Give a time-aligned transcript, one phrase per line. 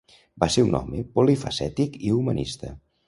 [0.43, 2.73] Va ser un home polifacètic i humanista.